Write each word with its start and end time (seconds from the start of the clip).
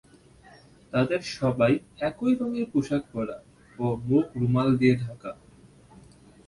তাদের 0.93 1.21
সবাই 1.37 1.73
একই 2.01 2.31
রঙের 2.39 2.65
পোশাক 2.71 3.03
পরা 3.13 3.37
ও 3.79 3.85
মুখ 4.07 4.25
রুমাল 4.35 4.69
দিয়ে 4.77 4.95
ঢাকা। 5.03 5.31